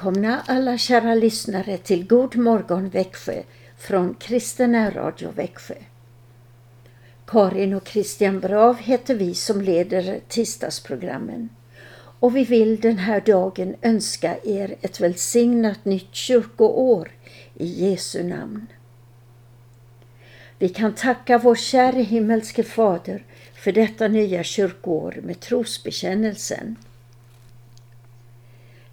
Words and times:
Välkomna 0.00 0.42
alla 0.46 0.78
kära 0.78 1.14
lyssnare 1.14 1.78
till 1.78 2.06
God 2.06 2.36
morgon 2.36 2.88
Växjö 2.88 3.42
från 3.78 4.14
Kristen 4.14 4.90
Radio 4.90 5.30
Växjö. 5.30 5.74
Karin 7.26 7.74
och 7.74 7.88
Christian 7.88 8.40
Brav 8.40 8.78
heter 8.78 9.14
vi 9.14 9.34
som 9.34 9.60
leder 9.60 10.20
tisdagsprogrammen 10.28 11.48
och 12.20 12.36
vi 12.36 12.44
vill 12.44 12.80
den 12.80 12.98
här 12.98 13.20
dagen 13.20 13.76
önska 13.82 14.36
er 14.44 14.74
ett 14.80 15.00
välsignat 15.00 15.84
nytt 15.84 16.14
kyrkoår 16.14 17.10
i 17.54 17.66
Jesu 17.66 18.22
namn. 18.22 18.66
Vi 20.58 20.68
kan 20.68 20.94
tacka 20.94 21.38
vår 21.38 21.56
käre 21.56 22.02
himmelske 22.02 22.62
Fader 22.62 23.24
för 23.54 23.72
detta 23.72 24.08
nya 24.08 24.42
kyrkoår 24.42 25.20
med 25.22 25.40
trosbekännelsen. 25.40 26.76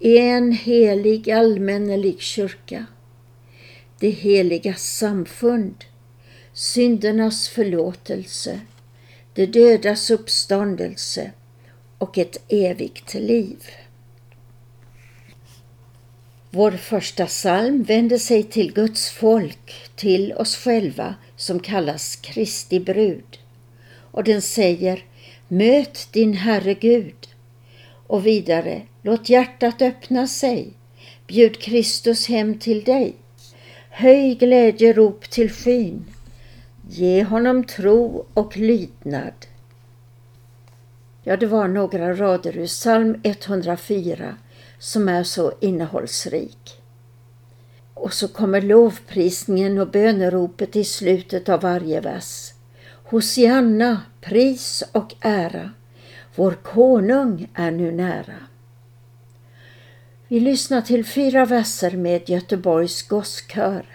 en 0.00 0.52
helig 0.52 1.30
allmännelig 1.30 2.20
kyrka, 2.20 2.86
det 3.98 4.10
heliga 4.10 4.74
samfund, 4.74 5.84
syndernas 6.52 7.48
förlåtelse, 7.48 8.60
det 9.34 9.46
dödas 9.46 10.10
uppståndelse 10.10 11.30
och 11.98 12.18
ett 12.18 12.42
evigt 12.48 13.14
liv. 13.14 13.66
Vår 16.50 16.70
första 16.70 17.26
psalm 17.26 17.82
vänder 17.82 18.18
sig 18.18 18.42
till 18.42 18.72
Guds 18.72 19.10
folk, 19.10 19.74
till 19.96 20.32
oss 20.32 20.56
själva 20.56 21.14
som 21.36 21.60
kallas 21.60 22.16
Kristi 22.16 22.80
brud. 22.80 23.38
Och 24.10 24.24
den 24.24 24.42
säger 24.42 25.04
Möt 25.48 26.08
din 26.12 26.34
Herre 26.34 26.74
Gud. 26.74 27.28
Och 28.06 28.26
vidare, 28.26 28.82
låt 29.02 29.28
hjärtat 29.28 29.82
öppna 29.82 30.26
sig. 30.26 30.72
Bjud 31.26 31.60
Kristus 31.60 32.28
hem 32.28 32.58
till 32.58 32.84
dig. 32.84 33.14
Höj 33.90 34.34
glädjerop 34.34 35.30
till 35.30 35.50
skyn. 35.50 36.04
Ge 36.88 37.24
honom 37.24 37.64
tro 37.64 38.26
och 38.34 38.56
lydnad. 38.56 39.46
Ja, 41.22 41.36
det 41.36 41.46
var 41.46 41.68
några 41.68 42.14
rader 42.14 42.58
ur 42.58 42.66
psalm 42.66 43.20
104 43.22 44.36
som 44.78 45.08
är 45.08 45.22
så 45.22 45.52
innehållsrik. 45.60 46.82
Och 47.94 48.12
så 48.12 48.28
kommer 48.28 48.60
lovprisningen 48.60 49.78
och 49.78 49.90
böneropet 49.90 50.76
i 50.76 50.84
slutet 50.84 51.48
av 51.48 51.60
varje 51.60 52.00
vers. 52.00 52.52
Hosianna, 53.04 54.02
pris 54.20 54.84
och 54.92 55.14
ära, 55.20 55.70
vår 56.34 56.52
konung 56.52 57.48
är 57.54 57.70
nu 57.70 57.92
nära. 57.92 58.49
Vi 60.32 60.40
lyssnar 60.40 60.80
till 60.80 61.04
fyra 61.04 61.44
verser 61.44 61.90
med 61.90 62.28
Göteborgs 62.28 63.02
gosskör. 63.08 63.86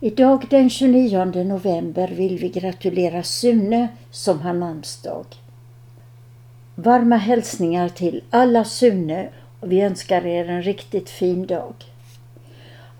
Idag 0.00 0.46
den 0.50 0.70
29 0.70 1.24
november 1.44 2.08
vill 2.08 2.38
vi 2.38 2.48
gratulera 2.48 3.22
Sune 3.22 3.88
som 4.10 4.40
har 4.40 4.52
namnsdag. 4.52 5.24
Varma 6.74 7.16
hälsningar 7.16 7.88
till 7.88 8.22
alla 8.30 8.64
Sune 8.64 9.28
och 9.60 9.72
vi 9.72 9.80
önskar 9.80 10.26
er 10.26 10.48
en 10.48 10.62
riktigt 10.62 11.10
fin 11.10 11.46
dag. 11.46 11.74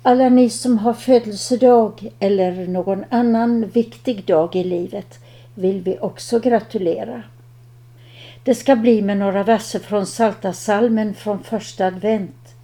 Alla 0.02 0.28
ni 0.28 0.50
som 0.50 0.78
har 0.78 0.92
födelsedag 0.92 2.10
eller 2.18 2.66
någon 2.66 3.04
annan 3.10 3.68
viktig 3.68 4.24
dag 4.24 4.56
i 4.56 4.64
livet 4.64 5.18
vill 5.54 5.82
vi 5.82 5.98
också 6.00 6.40
gratulera. 6.40 7.22
Det 8.44 8.54
ska 8.54 8.76
bli 8.76 9.02
med 9.02 9.16
några 9.16 9.42
verser 9.42 9.78
från 9.78 10.06
Salta 10.06 10.52
salmen 10.52 11.14
från 11.14 11.42
första 11.42 11.86
advent. 11.86 12.54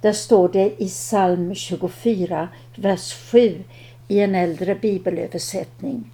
Där 0.00 0.12
står 0.12 0.48
det 0.48 0.82
i 0.82 0.88
psalm 0.88 1.54
24, 1.54 2.48
vers 2.76 3.12
7 3.12 3.64
i 4.08 4.20
en 4.20 4.34
äldre 4.34 4.74
bibelöversättning. 4.74 6.10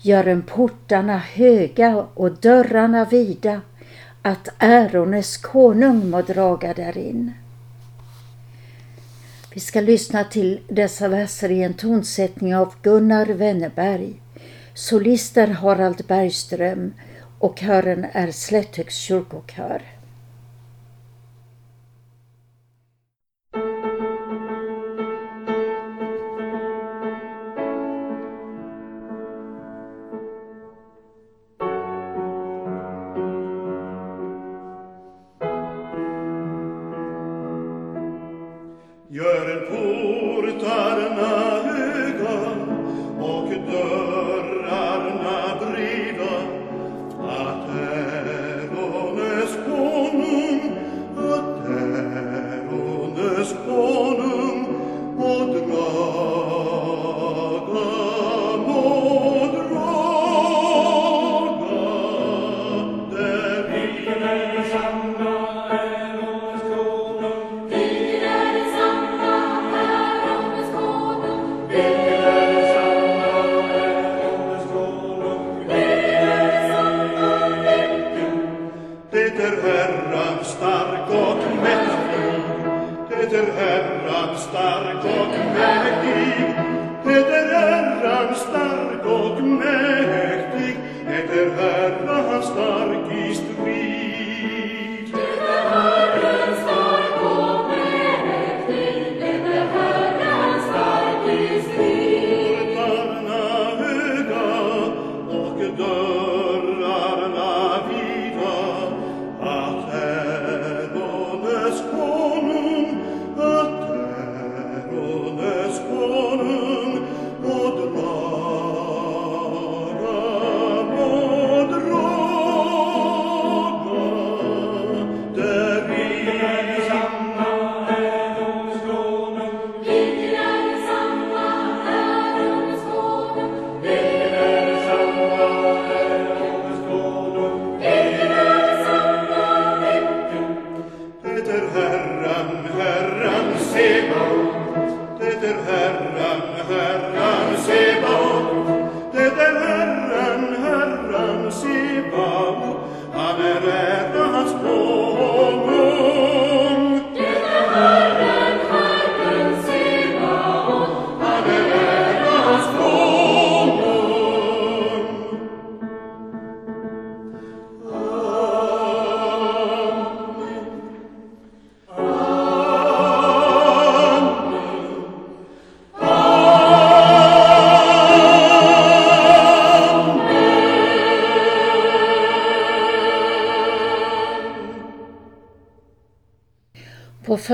Gör 0.00 0.26
en 0.26 0.42
portarna 0.42 1.18
höga 1.18 2.06
och 2.14 2.32
dörrarna 2.32 3.04
vida, 3.04 3.60
att 4.22 4.48
ärones 4.58 5.36
konung 5.36 6.10
må 6.10 6.22
draga 6.22 6.74
därin. 6.74 7.32
Vi 9.54 9.60
ska 9.60 9.80
lyssna 9.80 10.24
till 10.24 10.60
dessa 10.68 11.08
verser 11.08 11.50
i 11.50 11.62
en 11.62 11.74
tonsättning 11.74 12.56
av 12.56 12.74
Gunnar 12.82 13.26
Wennerberg. 13.26 14.20
Solister 14.74 15.48
Harald 15.48 16.06
Bergström 16.06 16.94
och 17.38 17.58
kören 17.58 18.06
är 18.12 18.30
Slätthögs 18.30 18.94
kyrkokör. 18.94 19.82
På 85.04 86.53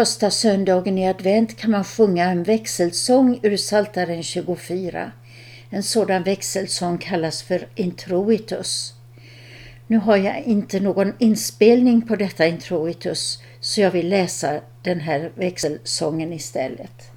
första 0.01 0.31
söndagen 0.31 0.99
i 0.99 1.09
advent 1.09 1.57
kan 1.57 1.71
man 1.71 1.85
sjunga 1.85 2.25
en 2.25 2.43
växelsång 2.43 3.41
ur 3.43 3.57
Psaltaren 3.57 4.23
24. 4.23 5.13
En 5.71 5.83
sådan 5.83 6.23
växelsång 6.23 6.99
kallas 6.99 7.43
för 7.43 7.69
introitus. 7.75 8.95
Nu 9.87 9.99
har 9.99 10.17
jag 10.17 10.43
inte 10.43 10.81
någon 10.81 11.13
inspelning 11.19 12.03
på 12.03 12.17
detta 12.17 12.47
introitus 12.47 13.43
så 13.61 13.81
jag 13.81 13.91
vill 13.91 14.09
läsa 14.09 14.61
den 14.83 15.01
här 15.01 15.33
växelsången 15.35 16.33
istället. 16.33 17.11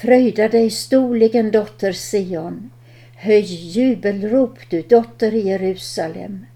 Fröjda 0.00 0.48
dig 0.48 0.70
storligen 0.70 1.50
dotter 1.50 1.92
Sion, 1.92 2.70
höj 3.14 3.54
jubelrop 3.70 4.58
du 4.70 4.82
dotter 4.82 5.32
Jerusalem. 5.32 6.46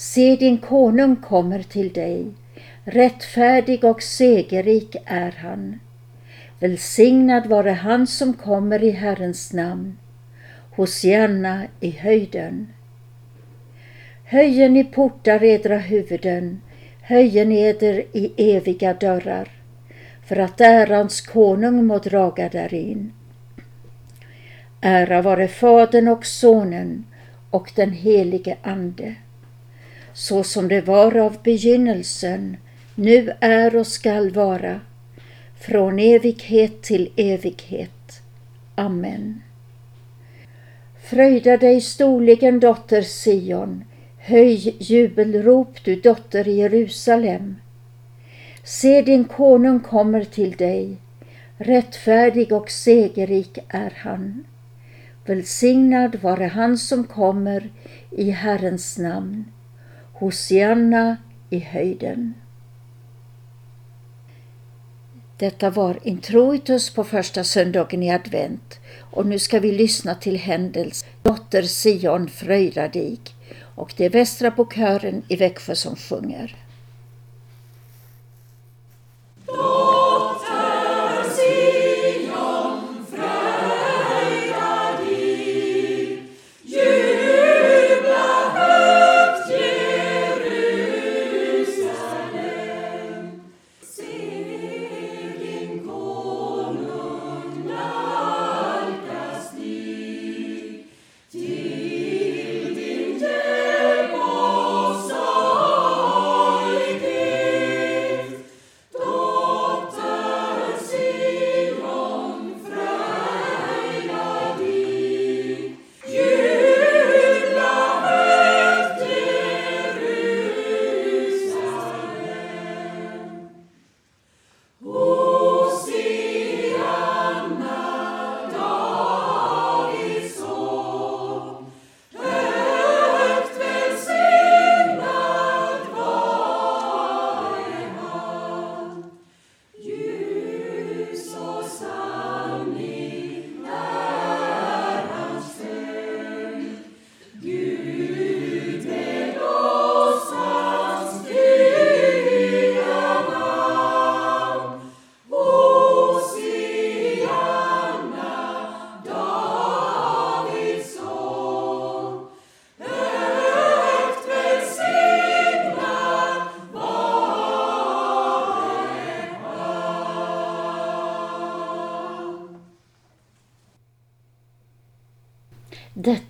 Se, 0.00 0.36
din 0.36 0.58
konung 0.58 1.16
kommer 1.16 1.62
till 1.62 1.92
dig. 1.92 2.26
Rättfärdig 2.84 3.84
och 3.84 4.02
segerrik 4.02 4.96
är 5.04 5.30
han. 5.30 5.80
Välsignad 6.58 7.46
vare 7.46 7.70
han 7.70 8.06
som 8.06 8.34
kommer 8.34 8.84
i 8.84 8.90
Herrens 8.90 9.52
namn. 9.52 9.98
Hosianna 10.70 11.66
i 11.80 11.90
höjden. 11.90 12.72
Höjen 14.24 14.76
i 14.76 14.84
portar 14.84 15.44
edra 15.44 15.78
huvuden, 15.78 16.60
höjen 17.00 17.52
eder 17.52 18.04
i 18.12 18.32
eviga 18.36 18.94
dörrar, 18.94 19.48
för 20.26 20.36
att 20.36 20.60
ärans 20.60 21.20
konung 21.20 21.86
må 21.86 21.98
draga 21.98 22.48
därin. 22.48 23.12
Ära 24.80 25.22
vare 25.22 25.48
Fadern 25.48 26.08
och 26.08 26.26
Sonen 26.26 27.04
och 27.50 27.72
den 27.74 27.92
helige 27.92 28.56
Ande 28.62 29.16
så 30.12 30.42
som 30.44 30.68
det 30.68 30.80
var 30.80 31.16
av 31.16 31.36
begynnelsen, 31.42 32.56
nu 32.94 33.32
är 33.40 33.76
och 33.76 33.86
skall 33.86 34.30
vara, 34.30 34.80
från 35.60 35.98
evighet 35.98 36.82
till 36.82 37.12
evighet. 37.16 38.22
Amen. 38.74 39.42
Fröjda 41.02 41.56
dig 41.56 41.80
storligen, 41.80 42.60
dotter 42.60 43.02
Sion, 43.02 43.84
höj 44.18 44.76
jubelrop, 44.78 45.84
du 45.84 45.96
dotter 45.96 46.44
Jerusalem. 46.44 47.56
Se, 48.64 49.02
din 49.02 49.24
konung 49.24 49.80
kommer 49.80 50.24
till 50.24 50.52
dig, 50.52 50.96
Rättfärdig 51.60 52.52
och 52.52 52.70
segerrik 52.70 53.58
är 53.68 53.92
han. 53.96 54.44
Välsignad 55.24 56.16
vare 56.22 56.44
han 56.44 56.78
som 56.78 57.04
kommer 57.04 57.70
i 58.10 58.30
Herrens 58.30 58.98
namn. 58.98 59.44
Hosianna 60.18 61.16
i 61.50 61.58
höjden. 61.58 62.34
Detta 65.36 65.70
var 65.70 65.98
introitus 66.02 66.90
på 66.90 67.04
första 67.04 67.44
söndagen 67.44 68.02
i 68.02 68.10
advent 68.10 68.80
och 69.00 69.26
nu 69.26 69.38
ska 69.38 69.60
vi 69.60 69.72
lyssna 69.72 70.14
till 70.14 70.36
Händels 70.36 71.04
dotter 71.22 71.62
Sion 71.62 72.28
fröjdadig 72.28 73.18
och 73.74 73.94
det 73.96 74.04
är 74.04 74.10
Västra 74.10 74.50
Bokören 74.50 75.22
i 75.28 75.36
Växjö 75.36 75.74
som 75.74 75.96
sjunger. 75.96 76.56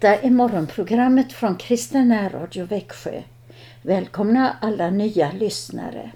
Detta 0.09 0.27
är 0.27 0.31
morgonprogrammet 0.31 1.33
från 1.33 1.57
Kristen 1.57 2.09
närradio 2.09 2.65
Växjö. 2.65 3.23
Välkomna 3.83 4.57
alla 4.61 4.91
nya 4.91 5.33
lyssnare. 5.33 6.11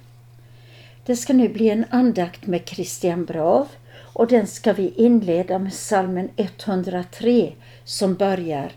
Det 1.06 1.16
ska 1.16 1.32
nu 1.32 1.49
bli 1.49 1.70
en 1.70 1.84
andakt 1.90 2.46
med 2.46 2.68
Christian 2.68 3.25
Brav 3.25 3.68
och 3.96 4.26
den 4.26 4.46
ska 4.46 4.72
vi 4.72 4.94
inleda 4.96 5.58
med 5.58 5.72
salmen 5.72 6.28
103 6.37 7.52
som 7.84 8.14
börjar 8.14 8.72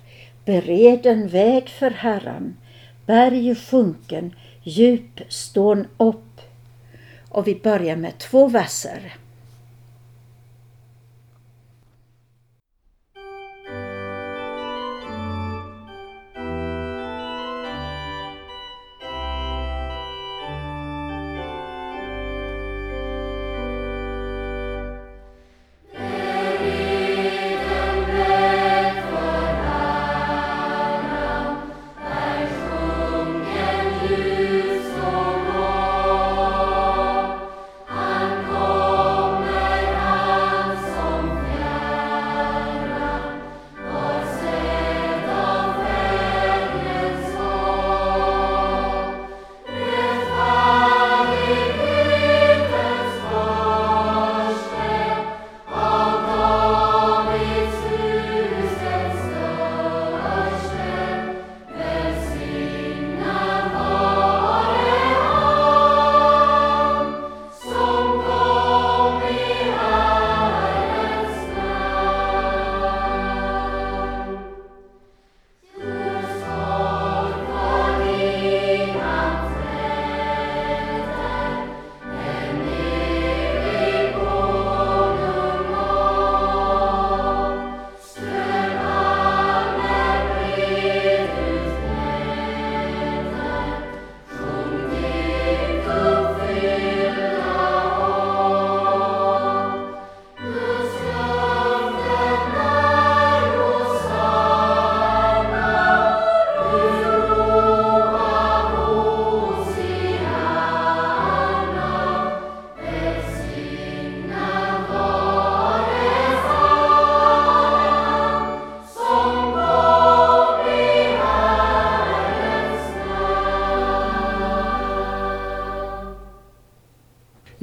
Bered 0.45 1.05
en 1.05 1.27
väg 1.27 1.69
för 1.69 1.91
Herran, 1.91 2.57
berg 3.05 3.55
sjunken, 3.55 4.35
djup 4.63 5.21
stån 5.29 5.87
upp. 5.97 6.41
Och 7.29 7.47
vi 7.47 7.55
börjar 7.55 7.95
med 7.95 8.17
två 8.17 8.47
verser. 8.47 9.13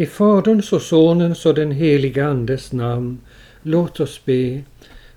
I 0.03 0.07
Faderns 0.07 0.73
och 0.73 0.83
Sonens 0.83 1.47
och 1.47 1.55
den 1.55 1.71
helige 1.71 2.27
Andes 2.27 2.73
namn, 2.73 3.21
låt 3.63 4.01
oss 4.01 4.25
be. 4.25 4.63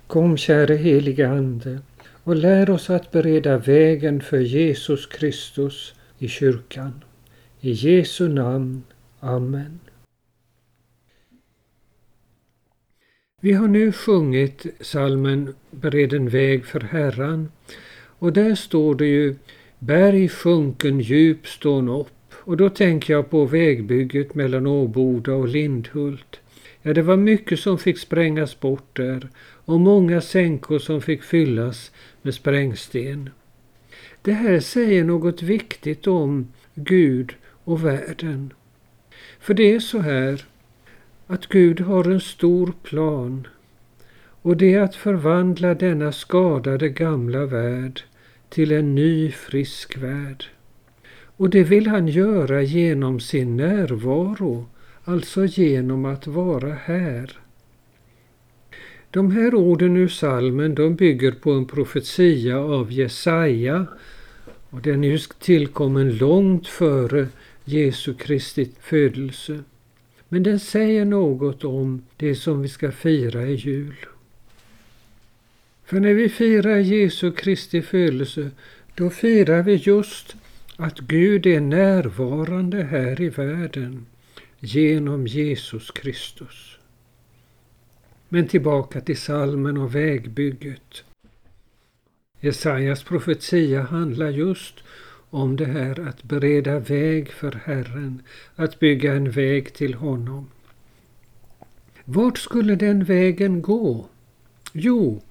Kom 0.08 0.38
käre 0.38 0.76
helige 0.76 1.30
Ande 1.30 1.80
och 2.24 2.36
lär 2.36 2.70
oss 2.70 2.90
att 2.90 3.12
bereda 3.12 3.58
vägen 3.58 4.22
för 4.22 4.40
Jesus 4.40 5.06
Kristus 5.06 5.94
i 6.18 6.28
kyrkan. 6.28 7.04
I 7.62 7.72
Jesu 7.72 8.28
namn. 8.28 8.84
Amen. 9.20 9.80
Vi 13.42 13.54
har 13.54 13.68
nu 13.68 13.92
sjungit 13.92 14.66
salmen 14.80 15.56
Bered 15.72 16.14
en 16.14 16.30
väg 16.30 16.66
för 16.66 16.80
Herran 16.80 17.52
och 18.20 18.34
där 18.34 18.56
står 18.56 18.96
det 18.96 19.08
ju 19.08 19.36
Berg 19.80 20.30
sjunken 20.30 21.00
djup 21.00 21.48
stån 21.48 21.90
upp 21.90 22.15
och 22.46 22.58
då 22.58 22.70
tänker 22.70 23.14
jag 23.14 23.30
på 23.30 23.46
vägbygget 23.46 24.36
mellan 24.36 24.68
Åboda 24.68 25.34
och 25.34 25.48
Lindhult. 25.48 26.40
Ja, 26.82 26.94
det 26.94 27.02
var 27.02 27.18
mycket 27.18 27.60
som 27.60 27.78
fick 27.78 27.98
sprängas 28.00 28.60
bort 28.60 28.96
där 28.96 29.30
och 29.66 29.80
många 29.80 30.22
sänkor 30.22 30.80
som 30.80 31.02
fick 31.02 31.24
fyllas 31.24 31.92
med 32.22 32.34
sprängsten. 32.34 33.30
Det 34.22 34.34
här 34.34 34.60
säger 34.60 35.04
något 35.04 35.42
viktigt 35.42 36.08
om 36.08 36.48
Gud 36.76 37.36
och 37.64 37.86
världen. 37.86 38.54
För 39.40 39.54
det 39.54 39.76
är 39.76 39.80
så 39.80 40.00
här 40.00 40.46
att 41.28 41.48
Gud 41.48 41.80
har 41.80 42.12
en 42.12 42.22
stor 42.22 42.74
plan 42.84 43.48
och 44.42 44.58
det 44.58 44.74
är 44.74 44.82
att 44.82 44.96
förvandla 44.96 45.74
denna 45.74 46.12
skadade 46.12 46.90
gamla 46.90 47.46
värld 47.46 48.02
till 48.50 48.72
en 48.72 48.96
ny 48.96 49.32
frisk 49.32 49.98
värld. 49.98 50.46
Och 51.38 51.50
det 51.50 51.64
vill 51.64 51.88
han 51.88 52.08
göra 52.08 52.62
genom 52.62 53.20
sin 53.20 53.58
närvaro, 53.58 54.66
alltså 55.04 55.46
genom 55.46 56.06
att 56.06 56.28
vara 56.28 56.74
här. 56.74 57.40
De 59.12 59.32
här 59.32 59.56
orden 59.56 59.98
ur 59.98 60.08
salmen 60.08 60.76
de 60.76 60.96
bygger 60.96 61.32
på 61.32 61.52
en 61.52 61.66
profetia 61.66 62.60
av 62.60 62.92
Jesaja 62.92 63.88
och 64.70 64.82
den 64.82 65.04
är 65.04 65.08
ju 65.08 65.20
tillkommen 65.40 66.18
långt 66.18 66.68
före 66.68 67.28
Jesu 67.66 68.14
Kristi 68.14 68.72
födelse. 68.82 69.64
Men 70.30 70.44
den 70.44 70.60
säger 70.60 71.06
något 71.06 71.64
om 71.64 72.06
det 72.18 72.36
som 72.36 72.62
vi 72.62 72.68
ska 72.68 72.92
fira 72.92 73.48
i 73.48 73.56
jul. 73.56 73.96
För 75.86 76.00
när 76.00 76.14
vi 76.14 76.30
firar 76.30 76.78
Jesu 76.78 77.32
Kristi 77.32 77.82
födelse, 77.82 78.52
då 78.96 79.10
firar 79.10 79.64
vi 79.64 79.76
just 79.76 80.36
att 80.78 81.00
Gud 81.00 81.46
är 81.46 81.62
närvarande 81.62 82.84
här 82.84 83.22
i 83.22 83.30
världen 83.30 84.06
genom 84.60 85.28
Jesus 85.28 85.92
Kristus. 85.92 86.78
Men 88.30 88.48
tillbaka 88.48 89.02
till 89.02 89.18
salmen 89.18 89.78
och 89.78 89.96
vägbygget. 89.96 91.04
Jesajas 92.40 93.04
profetia 93.04 93.82
handlar 93.82 94.30
just 94.30 94.76
om 95.30 95.56
det 95.56 95.66
här 95.66 96.08
att 96.08 96.24
bereda 96.24 96.80
väg 96.80 97.32
för 97.32 97.52
Herren, 97.66 98.22
att 98.56 98.80
bygga 98.80 99.14
en 99.14 99.32
väg 99.32 99.74
till 99.74 99.94
honom. 99.94 100.50
Vart 102.06 102.38
skulle 102.38 102.76
den 102.76 103.04
vägen 103.04 103.62
gå? 103.62 104.06
Jo, 104.74 105.22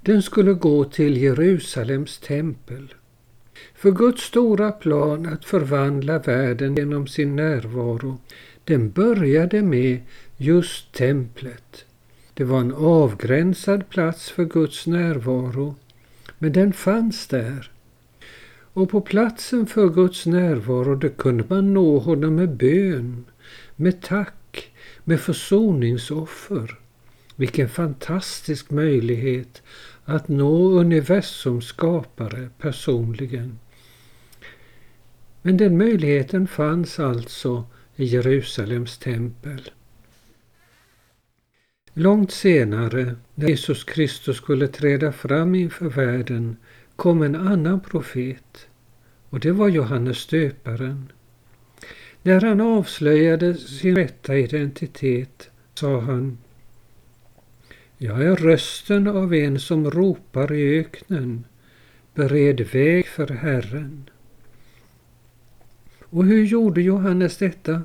den 0.00 0.22
skulle 0.22 0.52
gå 0.52 0.84
till 0.84 1.16
Jerusalems 1.16 2.18
tempel. 2.18 2.94
För 3.74 3.90
Guds 3.90 4.22
stora 4.22 4.72
plan 4.72 5.26
att 5.26 5.44
förvandla 5.44 6.18
världen 6.18 6.76
genom 6.76 7.06
sin 7.06 7.36
närvaro, 7.36 8.18
den 8.64 8.90
började 8.90 9.62
med 9.62 10.00
just 10.36 10.92
templet. 10.92 11.84
Det 12.34 12.44
var 12.44 12.60
en 12.60 12.74
avgränsad 12.74 13.88
plats 13.88 14.30
för 14.30 14.44
Guds 14.44 14.86
närvaro, 14.86 15.74
men 16.38 16.52
den 16.52 16.72
fanns 16.72 17.26
där. 17.26 17.70
Och 18.72 18.90
på 18.90 19.00
platsen 19.00 19.66
för 19.66 19.88
Guds 19.88 20.26
närvaro 20.26 20.94
det 20.94 21.08
kunde 21.08 21.44
man 21.48 21.74
nå 21.74 21.98
honom 21.98 22.34
med 22.34 22.56
bön, 22.56 23.24
med 23.76 24.02
tack, 24.02 24.70
med 25.04 25.20
försoningsoffer. 25.20 26.78
Vilken 27.36 27.68
fantastisk 27.68 28.70
möjlighet 28.70 29.62
att 30.08 30.28
nå 30.28 30.70
universums 30.70 31.64
skapare 31.64 32.48
personligen. 32.58 33.58
Men 35.42 35.56
den 35.56 35.78
möjligheten 35.78 36.46
fanns 36.46 37.00
alltså 37.00 37.64
i 37.96 38.04
Jerusalems 38.04 38.98
tempel. 38.98 39.70
Långt 41.92 42.32
senare, 42.32 43.16
när 43.34 43.48
Jesus 43.48 43.84
Kristus 43.84 44.36
skulle 44.36 44.68
träda 44.68 45.12
fram 45.12 45.54
inför 45.54 45.88
världen, 45.88 46.56
kom 46.96 47.22
en 47.22 47.36
annan 47.36 47.80
profet 47.80 48.68
och 49.30 49.40
det 49.40 49.52
var 49.52 49.68
Johannes 49.68 50.26
döparen. 50.26 51.12
När 52.22 52.40
han 52.40 52.60
avslöjade 52.60 53.54
sin 53.54 53.96
rätta 53.96 54.36
identitet 54.36 55.50
sa 55.74 56.00
han 56.00 56.38
jag 58.00 58.22
är 58.22 58.36
rösten 58.36 59.06
av 59.06 59.34
en 59.34 59.60
som 59.60 59.90
ropar 59.90 60.52
i 60.52 60.78
öknen. 60.78 61.44
Bered 62.14 62.60
väg 62.60 63.06
för 63.06 63.28
Herren. 63.28 64.10
Och 66.04 66.24
hur 66.24 66.44
gjorde 66.44 66.82
Johannes 66.82 67.36
detta? 67.36 67.82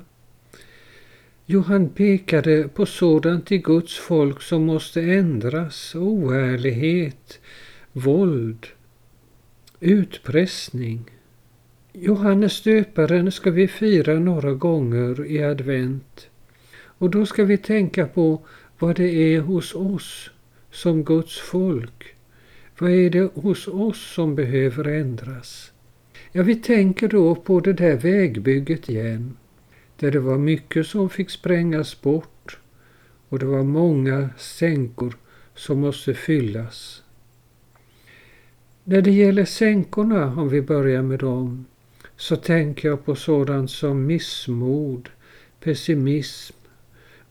Jo, 1.46 1.60
han 1.60 1.88
pekade 1.88 2.68
på 2.68 2.86
sådant 2.86 3.52
i 3.52 3.58
Guds 3.58 3.98
folk 3.98 4.42
som 4.42 4.64
måste 4.64 5.02
ändras, 5.02 5.94
oärlighet, 5.94 7.40
våld, 7.92 8.66
utpressning. 9.80 11.10
Johannes 11.92 12.62
döparen 12.62 13.32
ska 13.32 13.50
vi 13.50 13.68
fira 13.68 14.14
några 14.14 14.52
gånger 14.52 15.26
i 15.26 15.42
advent. 15.42 16.28
Och 16.98 17.10
då 17.10 17.26
ska 17.26 17.44
vi 17.44 17.58
tänka 17.58 18.06
på 18.06 18.46
vad 18.78 18.96
det 18.96 19.34
är 19.34 19.40
hos 19.40 19.74
oss 19.74 20.30
som 20.70 21.04
Guds 21.04 21.38
folk. 21.38 22.14
Vad 22.78 22.90
är 22.90 23.10
det 23.10 23.30
hos 23.34 23.68
oss 23.68 24.12
som 24.14 24.34
behöver 24.34 24.84
ändras? 24.84 25.72
Ja, 26.32 26.42
vi 26.42 26.56
tänker 26.56 27.08
då 27.08 27.34
på 27.34 27.60
det 27.60 27.72
där 27.72 27.96
vägbygget 27.96 28.88
igen, 28.88 29.36
där 29.98 30.10
det 30.10 30.20
var 30.20 30.38
mycket 30.38 30.86
som 30.86 31.10
fick 31.10 31.30
sprängas 31.30 32.00
bort 32.00 32.58
och 33.28 33.38
det 33.38 33.46
var 33.46 33.62
många 33.62 34.30
sänkor 34.38 35.16
som 35.54 35.80
måste 35.80 36.14
fyllas. 36.14 37.02
När 38.84 39.02
det 39.02 39.10
gäller 39.10 39.44
sänkorna, 39.44 40.26
om 40.26 40.48
vi 40.48 40.62
börjar 40.62 41.02
med 41.02 41.18
dem, 41.18 41.66
så 42.16 42.36
tänker 42.36 42.88
jag 42.88 43.04
på 43.04 43.14
sådant 43.14 43.70
som 43.70 44.06
missmod, 44.06 45.08
pessimism, 45.60 46.56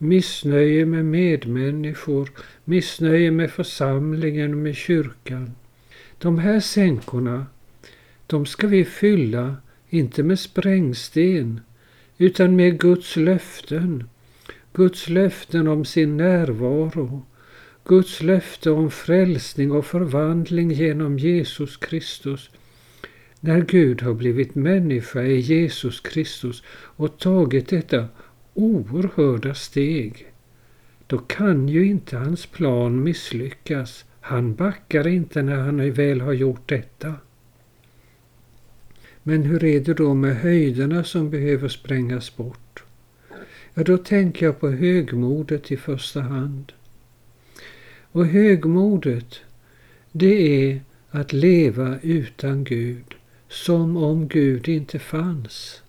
missnöje 0.03 0.85
med 0.85 1.05
medmänniskor, 1.05 2.29
missnöje 2.63 3.31
med 3.31 3.51
församlingen 3.51 4.51
och 4.51 4.57
med 4.57 4.75
kyrkan. 4.75 5.51
De 6.17 6.39
här 6.39 6.59
sänkorna, 6.59 7.45
de 8.27 8.45
ska 8.45 8.67
vi 8.67 8.85
fylla, 8.85 9.55
inte 9.89 10.23
med 10.23 10.39
sprängsten, 10.39 11.61
utan 12.17 12.55
med 12.55 12.79
Guds 12.79 13.15
löften. 13.15 14.03
Guds 14.73 15.09
löften 15.09 15.67
om 15.67 15.85
sin 15.85 16.17
närvaro. 16.17 17.25
Guds 17.85 18.21
löfte 18.21 18.71
om 18.71 18.91
frälsning 18.91 19.71
och 19.71 19.85
förvandling 19.85 20.71
genom 20.71 21.19
Jesus 21.19 21.77
Kristus. 21.77 22.49
När 23.39 23.61
Gud 23.61 24.01
har 24.01 24.13
blivit 24.13 24.55
människa 24.55 25.21
i 25.21 25.39
Jesus 25.39 25.99
Kristus 25.99 26.63
och 26.69 27.19
tagit 27.19 27.69
detta 27.69 28.07
oerhörda 28.53 29.53
steg, 29.53 30.33
då 31.07 31.17
kan 31.17 31.69
ju 31.69 31.85
inte 31.85 32.17
hans 32.17 32.45
plan 32.45 33.03
misslyckas. 33.03 34.05
Han 34.21 34.55
backar 34.55 35.07
inte 35.07 35.41
när 35.41 35.55
han 35.55 35.91
väl 35.91 36.21
har 36.21 36.33
gjort 36.33 36.69
detta. 36.69 37.13
Men 39.23 39.43
hur 39.43 39.63
är 39.63 39.79
det 39.79 39.93
då 39.93 40.13
med 40.13 40.35
höjderna 40.35 41.03
som 41.03 41.29
behöver 41.29 41.67
sprängas 41.67 42.35
bort? 42.35 42.83
Ja, 43.73 43.83
då 43.83 43.97
tänker 43.97 44.45
jag 44.45 44.59
på 44.59 44.69
högmodet 44.69 45.71
i 45.71 45.77
första 45.77 46.21
hand. 46.21 46.71
Och 48.11 48.25
högmodet, 48.25 49.35
det 50.11 50.67
är 50.67 50.81
att 51.09 51.33
leva 51.33 51.99
utan 52.01 52.63
Gud, 52.63 53.15
som 53.47 53.97
om 53.97 54.27
Gud 54.27 54.67
inte 54.67 54.99
fanns. 54.99 55.82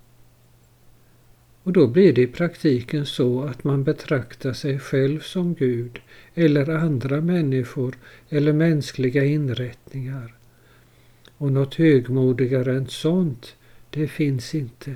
Och 1.65 1.73
då 1.73 1.87
blir 1.87 2.13
det 2.13 2.23
i 2.23 2.27
praktiken 2.27 3.07
så 3.07 3.43
att 3.43 3.65
man 3.65 3.85
betraktar 3.85 4.53
sig 4.53 4.79
själv 4.79 5.21
som 5.21 5.55
Gud 5.55 6.01
eller 6.35 6.71
andra 6.71 7.21
människor 7.21 7.95
eller 8.29 8.53
mänskliga 8.53 9.25
inrättningar. 9.25 10.35
Och 11.37 11.53
något 11.53 11.75
högmodigare 11.75 12.77
än 12.77 12.87
sånt, 12.87 13.57
det 13.91 14.09
finns 14.09 14.55
inte. 14.55 14.95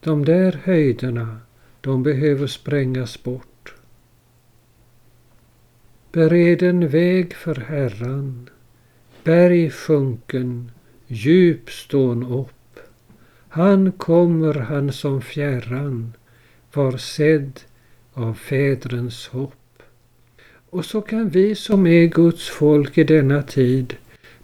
De 0.00 0.24
där 0.24 0.60
höjderna, 0.64 1.38
de 1.80 2.02
behöver 2.02 2.46
sprängas 2.46 3.22
bort. 3.22 3.74
Bered 6.12 6.62
en 6.62 6.88
väg 6.88 7.34
för 7.34 7.54
Herran, 7.54 8.50
berg 9.24 9.70
sjunken, 9.70 10.70
djup 11.06 11.70
stån 11.70 12.22
upp. 12.22 12.55
Han 13.56 13.92
kommer, 13.92 14.54
han 14.54 14.92
som 14.92 15.22
fjärran, 15.22 16.12
var 16.72 16.96
sedd 16.96 17.60
av 18.12 18.34
fädrens 18.34 19.28
hopp. 19.28 19.82
Och 20.70 20.84
så 20.84 21.00
kan 21.00 21.28
vi 21.28 21.54
som 21.54 21.86
är 21.86 22.06
Guds 22.06 22.48
folk 22.48 22.98
i 22.98 23.04
denna 23.04 23.42
tid 23.42 23.96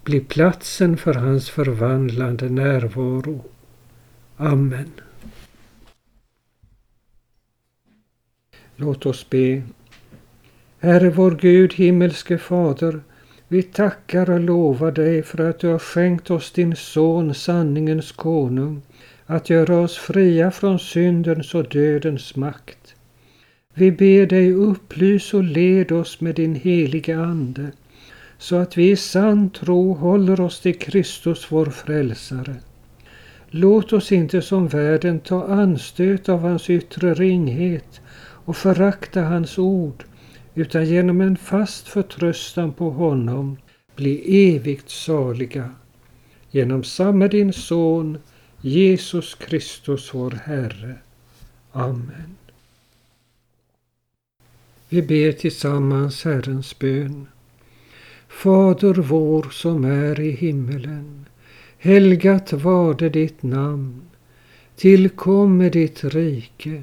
bli 0.04 0.20
platsen 0.20 0.96
för 0.96 1.14
hans 1.14 1.50
förvandlande 1.50 2.48
närvaro. 2.48 3.44
Amen. 4.36 4.92
Låt 8.76 9.06
oss 9.06 9.30
be. 9.30 9.62
Herre 10.78 11.10
vår 11.10 11.30
Gud, 11.30 11.74
himmelske 11.74 12.38
Fader, 12.38 13.00
vi 13.52 13.62
tackar 13.62 14.30
och 14.30 14.40
lovar 14.40 14.92
dig 14.92 15.22
för 15.22 15.50
att 15.50 15.58
du 15.58 15.68
har 15.68 15.78
skänkt 15.78 16.30
oss 16.30 16.52
din 16.52 16.76
son, 16.76 17.34
sanningens 17.34 18.12
konung, 18.12 18.82
att 19.26 19.50
göra 19.50 19.78
oss 19.78 19.96
fria 19.96 20.50
från 20.50 20.78
syndens 20.78 21.54
och 21.54 21.68
dödens 21.68 22.36
makt. 22.36 22.94
Vi 23.74 23.92
ber 23.92 24.26
dig 24.26 24.52
upplys 24.52 25.34
och 25.34 25.44
led 25.44 25.92
oss 25.92 26.20
med 26.20 26.34
din 26.34 26.54
heliga 26.54 27.20
Ande, 27.20 27.72
så 28.38 28.56
att 28.56 28.78
vi 28.78 28.90
i 28.90 28.96
sann 28.96 29.50
tro 29.50 29.94
håller 29.94 30.40
oss 30.40 30.60
till 30.60 30.78
Kristus 30.78 31.46
vår 31.48 31.66
frälsare. 31.66 32.54
Låt 33.50 33.92
oss 33.92 34.12
inte 34.12 34.42
som 34.42 34.68
världen 34.68 35.20
ta 35.20 35.44
anstöt 35.44 36.28
av 36.28 36.40
hans 36.40 36.70
yttre 36.70 37.14
ringhet 37.14 38.00
och 38.44 38.56
förakta 38.56 39.20
hans 39.20 39.58
ord, 39.58 40.04
utan 40.54 40.84
genom 40.84 41.20
en 41.20 41.36
fast 41.36 41.88
förtröstan 41.88 42.72
på 42.72 42.90
honom 42.90 43.56
bli 43.96 44.46
evigt 44.54 44.90
saliga. 44.90 45.70
Genom 46.50 46.84
samma 46.84 47.28
din 47.28 47.52
son 47.52 48.18
Jesus 48.60 49.34
Kristus 49.34 50.14
vår 50.14 50.30
Herre. 50.30 50.94
Amen. 51.72 52.36
Vi 54.88 55.02
ber 55.02 55.32
tillsammans 55.32 56.24
Herrens 56.24 56.78
bön. 56.78 57.26
Fader 58.28 58.94
vår 58.94 59.46
som 59.50 59.84
är 59.84 60.20
i 60.20 60.30
himmelen. 60.30 61.26
Helgat 61.78 62.52
varde 62.52 63.08
ditt 63.08 63.42
namn. 63.42 64.02
Tillkomme 64.76 65.68
ditt 65.68 66.04
rike. 66.04 66.82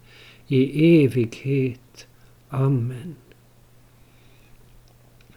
i 0.51 1.03
evighet. 1.03 2.07
Amen. 2.49 3.15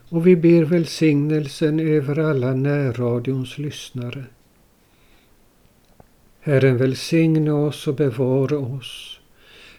Och 0.08 0.26
vi 0.26 0.36
ber 0.36 0.64
välsignelsen 0.64 1.80
över 1.80 2.18
alla 2.18 2.54
närradions 2.54 3.58
lyssnare. 3.58 4.24
Herren 6.40 6.76
välsigne 6.76 7.50
oss 7.50 7.86
och 7.88 7.94
bevara 7.94 8.58
oss. 8.58 9.20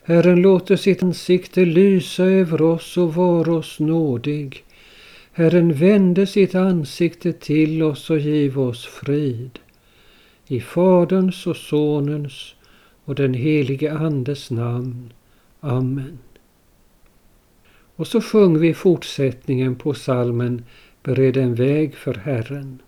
Herren 0.03 0.41
låter 0.41 0.75
sitt 0.75 1.03
ansikte 1.03 1.65
lysa 1.65 2.23
över 2.23 2.61
oss 2.61 2.97
och 2.97 3.13
vara 3.13 3.53
oss 3.53 3.79
nådig. 3.79 4.63
Herren 5.31 5.73
vände 5.73 6.27
sitt 6.27 6.55
ansikte 6.55 7.33
till 7.33 7.83
oss 7.83 8.09
och 8.09 8.19
giv 8.19 8.59
oss 8.59 8.85
frid. 8.85 9.59
I 10.47 10.59
Faderns 10.61 11.47
och 11.47 11.57
Sonens 11.57 12.55
och 13.05 13.15
den 13.15 13.33
helige 13.33 13.93
Andes 13.93 14.51
namn. 14.51 15.13
Amen. 15.65 16.19
Och 17.95 18.08
så 18.08 18.21
sjöng 18.21 18.60
vi 18.60 18.73
fortsättningen 18.73 19.75
på 19.75 19.93
salmen 19.93 20.65
Bered 21.04 21.38
en 21.38 21.56
väg 21.56 21.95
för 21.95 22.13
Herren. 22.13 22.82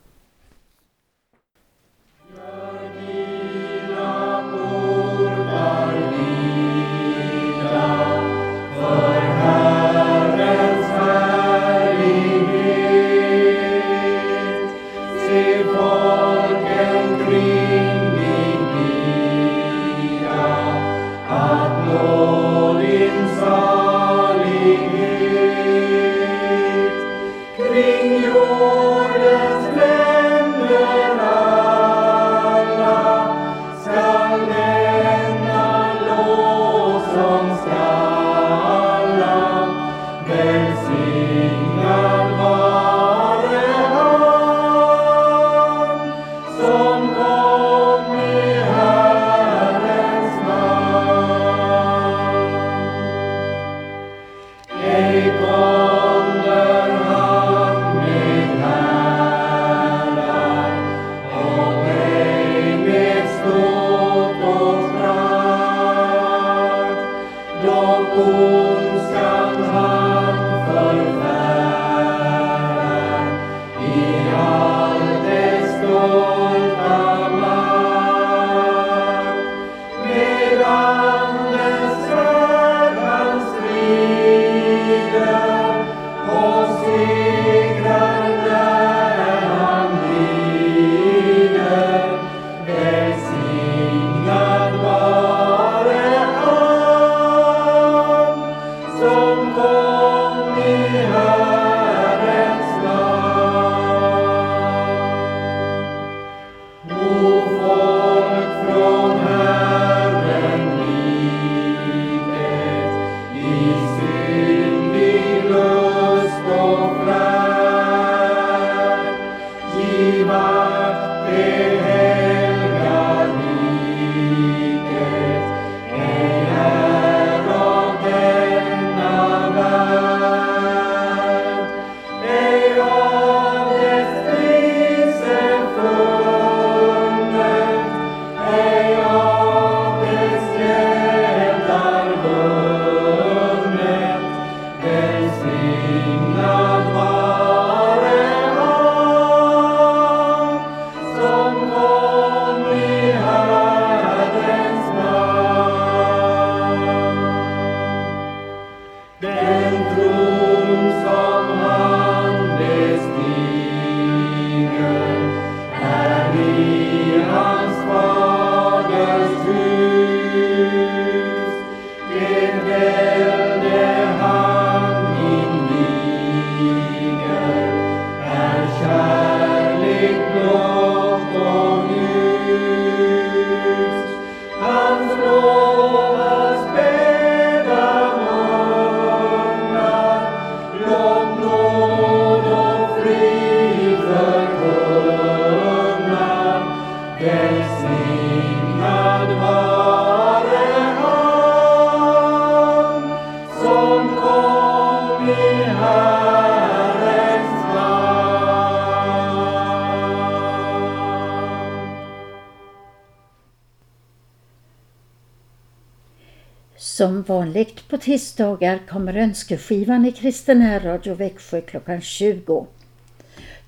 Som 216.98 217.22
vanligt 217.22 217.88
på 217.88 217.98
tisdagar 217.98 218.80
kommer 218.90 219.18
önskeskivan 219.18 220.06
i 220.06 220.12
Kristen 220.12 220.80
Radio 220.80 221.14
Växjö 221.14 221.62
klockan 221.62 222.02
20. 222.02 222.68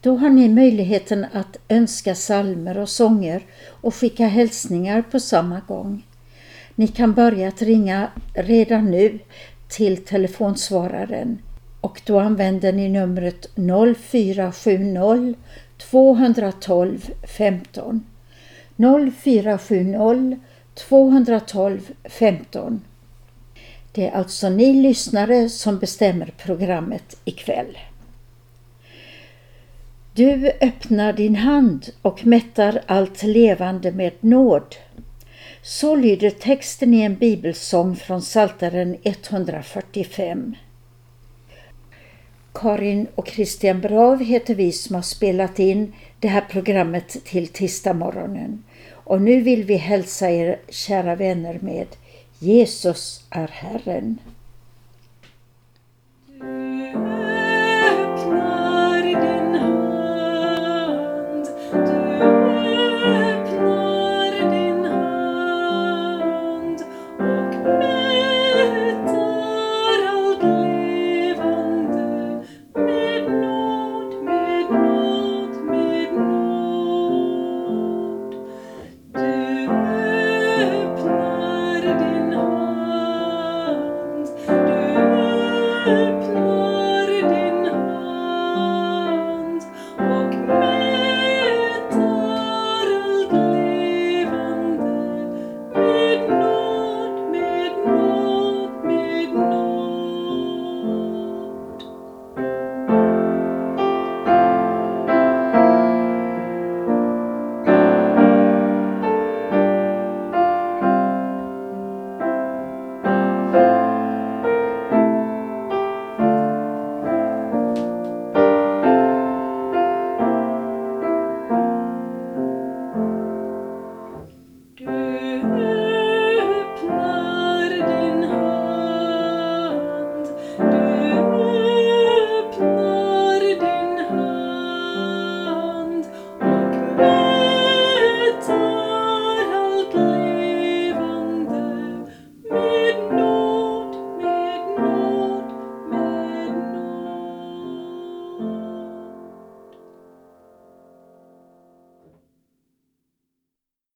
Då 0.02 0.16
har 0.16 0.30
ni 0.30 0.50
möjligheten 0.50 1.26
att 1.34 1.58
önska 1.68 2.16
salmer 2.16 2.78
och 2.78 2.90
sånger 2.90 3.42
och 3.82 3.96
skicka 3.96 4.28
hälsningar 4.28 5.02
på 5.02 5.20
samma 5.20 5.60
gång. 5.60 6.06
Ni 6.76 6.88
kan 6.88 7.14
börja 7.14 7.48
att 7.48 7.62
ringa 7.62 8.08
redan 8.34 8.92
nu 8.92 9.20
till 9.68 10.06
telefonsvararen 10.06 11.42
och 11.82 12.02
då 12.06 12.20
använder 12.20 12.74
ni 12.74 12.90
numret 12.90 13.50
0470 13.56 15.36
212 15.78 17.10
15 17.38 18.06
0470 18.78 20.40
212 20.76 21.82
15 22.04 22.82
det 24.00 24.08
är 24.08 24.12
alltså 24.12 24.50
ni 24.50 24.74
lyssnare 24.74 25.50
som 25.50 25.80
bestämmer 25.80 26.34
programmet 26.38 27.18
ikväll. 27.26 27.78
Du 30.14 30.52
öppnar 30.62 31.14
din 31.14 31.36
hand 31.36 31.90
och 32.02 32.26
mättar 32.26 32.82
allt 32.86 33.24
levande 33.24 33.92
med 33.92 34.14
nåd. 34.20 34.76
Så 35.62 35.96
lyder 35.96 36.30
texten 36.30 36.94
i 36.94 37.02
en 37.02 37.16
bibelsång 37.16 37.96
från 37.96 38.22
Psaltaren 38.22 38.98
145. 39.04 40.56
Karin 42.54 43.08
och 43.16 43.28
Christian 43.28 43.82
Brav 43.82 44.24
heter 44.24 44.56
vi 44.56 44.72
som 44.72 44.96
har 44.96 45.02
spelat 45.02 45.60
in 45.60 45.94
det 46.20 46.28
här 46.28 46.46
programmet 46.50 47.26
till 47.26 47.48
tisdagsmorgonen. 47.48 48.64
Och 48.92 49.22
nu 49.22 49.42
vill 49.42 49.64
vi 49.64 49.76
hälsa 49.76 50.30
er 50.30 50.60
kära 50.70 51.16
vänner 51.16 51.60
med 51.62 51.88
Jesus 52.40 53.24
är 53.30 53.48
Herren. 53.48 54.20